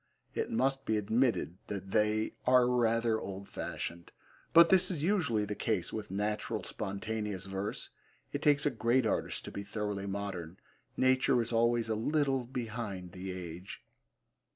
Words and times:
It 0.33 0.49
must 0.49 0.83
be 0.83 0.97
admitted 0.97 1.59
that 1.67 1.91
they 1.91 2.33
are 2.47 2.67
rather 2.67 3.19
old 3.21 3.47
fashioned, 3.47 4.11
but 4.51 4.69
this 4.69 4.89
is 4.89 5.03
usually 5.03 5.45
the 5.45 5.53
case 5.53 5.93
with 5.93 6.09
natural 6.09 6.63
spontaneous 6.63 7.45
verse. 7.45 7.91
It 8.33 8.41
takes 8.41 8.65
a 8.65 8.71
great 8.71 9.05
artist 9.05 9.45
to 9.45 9.51
be 9.51 9.61
thoroughly 9.61 10.07
modern. 10.07 10.57
Nature 10.97 11.39
is 11.39 11.53
always 11.53 11.87
a 11.87 11.93
little 11.93 12.45
behind 12.45 13.11
the 13.11 13.31
age. 13.31 13.83